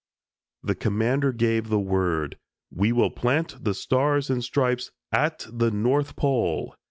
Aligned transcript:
The 0.63 0.73
Commander 0.73 1.31
gave 1.31 1.69
the 1.69 1.77
word, 1.79 2.39
"We 2.71 2.91
will 2.91 3.11
plant 3.11 3.63
the 3.63 3.75
Stars 3.75 4.31
and 4.31 4.43
Stripes 4.43 4.89
at 5.11 5.45
the 5.53 5.69
North 5.69 6.15
Pole!" 6.15 6.73